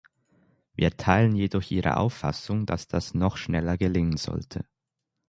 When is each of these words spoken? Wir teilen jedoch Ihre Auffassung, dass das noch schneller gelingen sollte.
Wir 0.73 0.97
teilen 0.97 1.35
jedoch 1.35 1.69
Ihre 1.69 1.97
Auffassung, 1.97 2.65
dass 2.65 2.87
das 2.87 3.13
noch 3.13 3.37
schneller 3.37 3.77
gelingen 3.77 4.17
sollte. 4.17 4.65